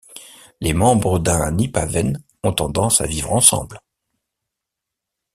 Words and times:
Les 0.61 0.73
membres 0.73 1.19
d'un 1.19 1.55
ipaven 1.59 2.23
ont 2.43 2.53
tendance 2.53 3.01
à 3.01 3.05
vivre 3.05 3.31
ensemble. 3.33 3.81